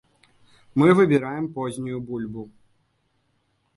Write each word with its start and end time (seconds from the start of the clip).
Мы 0.81 0.87
выбіраем 1.01 1.45
познюю 1.59 1.99
бульбу. 2.11 2.43